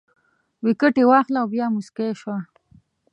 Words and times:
ویکټې 0.65 1.03
واخله 1.07 1.37
او 1.41 1.47
بیا 1.53 1.65
موسکی 1.75 2.09
شه 2.21 2.35